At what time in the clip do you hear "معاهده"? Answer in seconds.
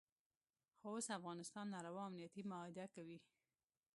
2.49-2.85